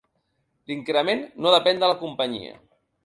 L'increment 0.71 1.21
no 1.45 1.53
depèn 1.57 1.85
de 1.85 1.91
la 1.93 1.99
companyia. 2.03 2.57